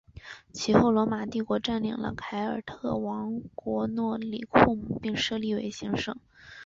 [0.51, 6.17] 其后罗马帝国占领了凯尔特王国诺里库姆并设立为行省。